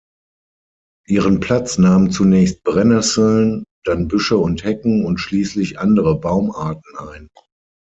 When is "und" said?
4.39-4.63, 5.05-5.19